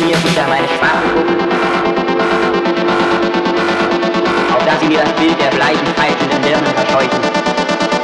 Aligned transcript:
mir 0.00 0.16
wieder 0.24 0.46
meine 0.48 0.66
Schwachen, 0.66 1.10
auf 4.54 4.64
dass 4.64 4.80
sie 4.80 4.86
mir 4.86 5.00
das 5.00 5.12
Bild 5.12 5.38
der 5.40 5.50
bleichen, 5.50 5.86
pfeifenden 5.94 6.40
Birnen 6.42 6.74
verscheuchen. 6.74 7.20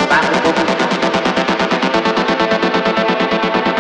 Schwachen 0.05 0.36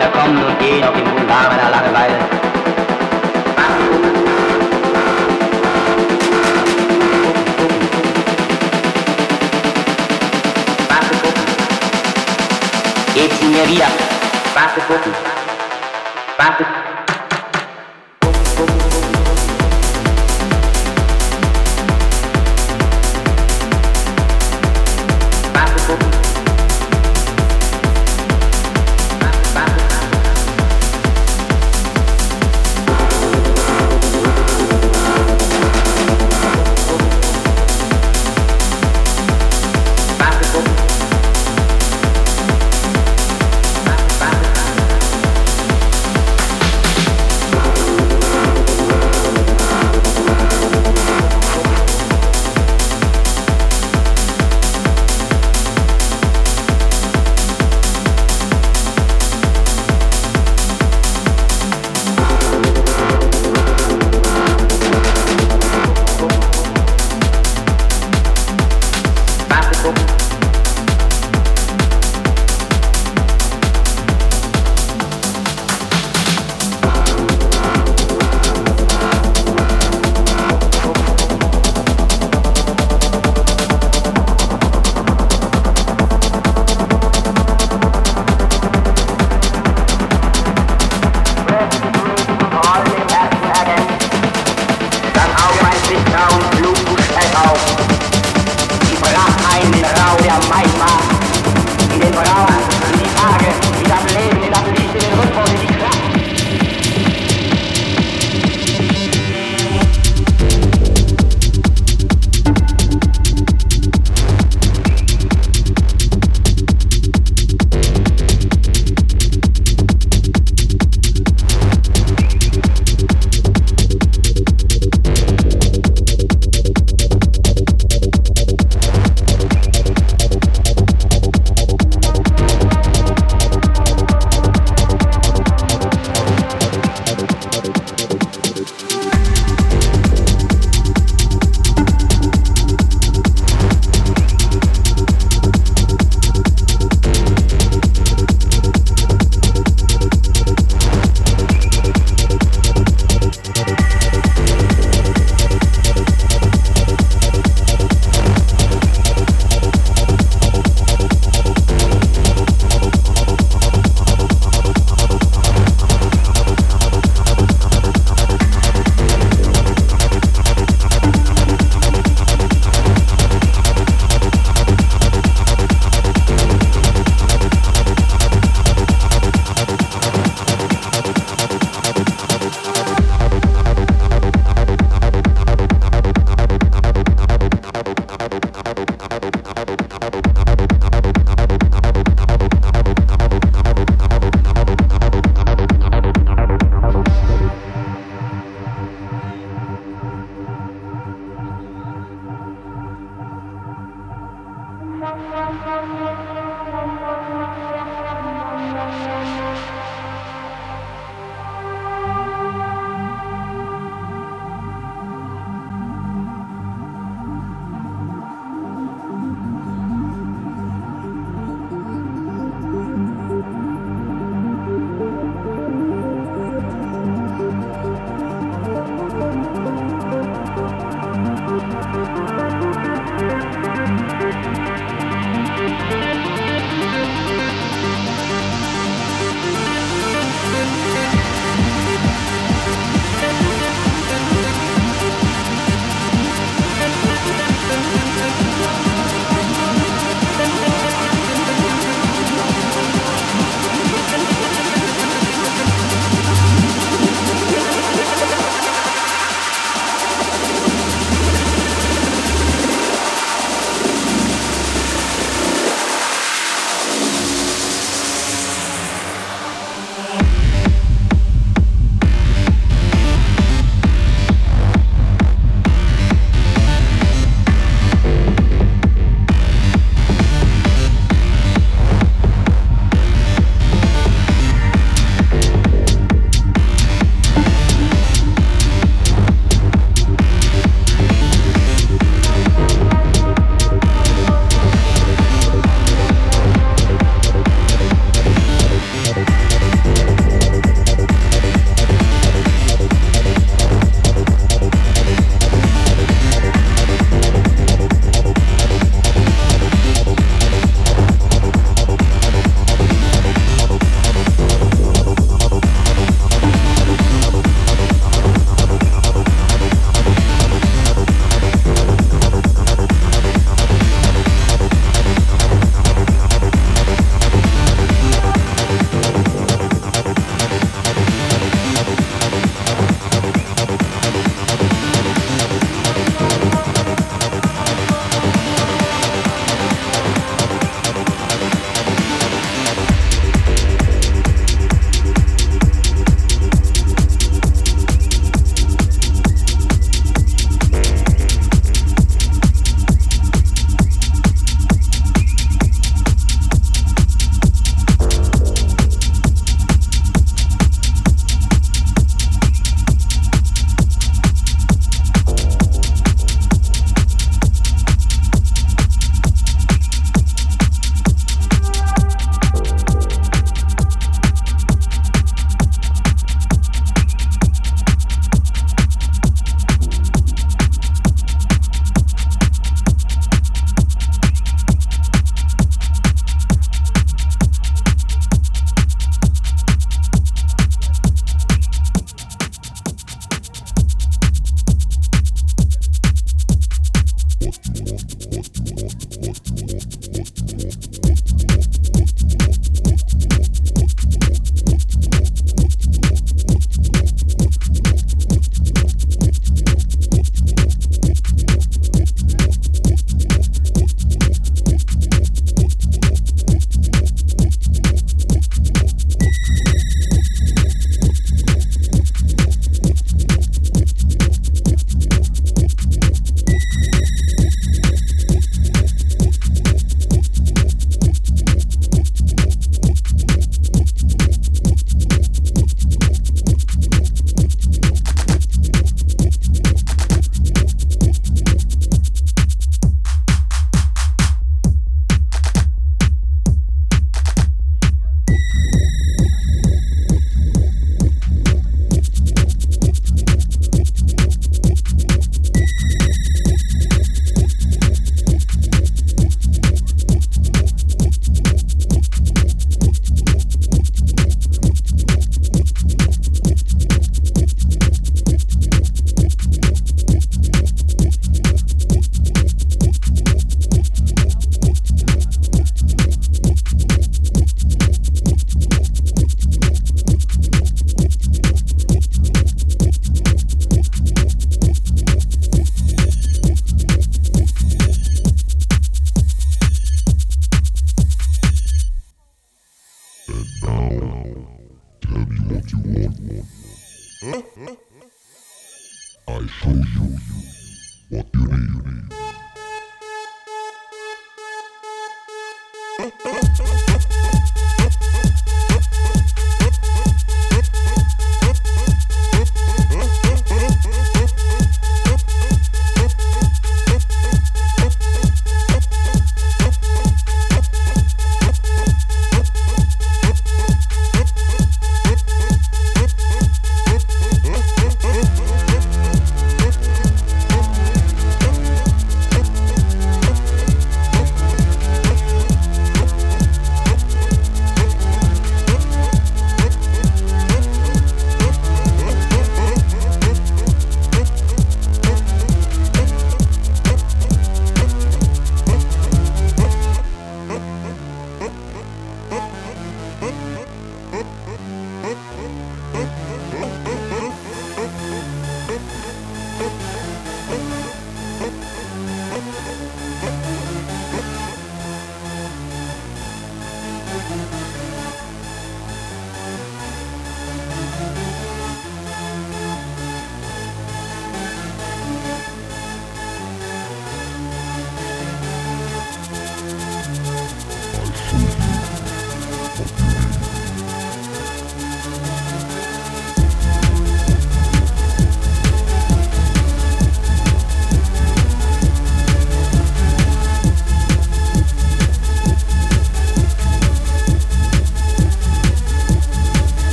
da 0.00 0.06
kommen 0.06 0.38
eh 0.38 0.46
und 0.46 0.58
gehen 0.58 0.84
auf 0.84 0.94
dem 0.94 1.04
Boulevard 1.04 1.50
meiner 1.50 1.70
Langeweile. 1.70 2.18
Gebt 13.14 13.34
sie 13.40 13.46
mir 13.46 13.68
wieder. 13.68 13.86
Warte 14.54 14.80
gucken. 14.80 15.12
Warte 16.38 16.64
gucken. 16.64 16.79